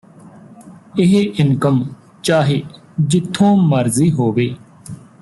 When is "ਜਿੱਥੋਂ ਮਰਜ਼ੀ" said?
3.01-4.09